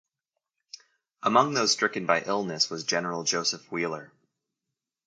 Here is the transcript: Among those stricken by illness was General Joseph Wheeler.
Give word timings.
Among 1.21 1.53
those 1.53 1.73
stricken 1.73 2.07
by 2.07 2.23
illness 2.25 2.71
was 2.71 2.85
General 2.85 3.23
Joseph 3.23 3.71
Wheeler. 3.71 4.11